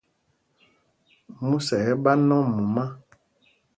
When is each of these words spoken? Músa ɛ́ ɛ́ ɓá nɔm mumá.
Músa 1.47 1.75
ɛ́ 1.79 1.87
ɛ́ 1.91 1.99
ɓá 2.03 2.11
nɔm 2.27 2.45
mumá. 2.53 2.83